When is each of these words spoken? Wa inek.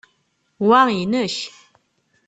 Wa 0.67 0.79
inek. 1.01 1.35